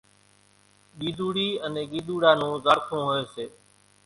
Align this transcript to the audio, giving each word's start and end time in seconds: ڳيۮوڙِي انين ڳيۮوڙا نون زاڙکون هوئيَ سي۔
ڳيۮوڙِي 0.99 1.47
انين 1.65 1.87
ڳيۮوڙا 1.91 2.31
نون 2.39 2.53
زاڙکون 2.65 2.99
هوئيَ 3.07 3.23
سي۔ 3.33 3.45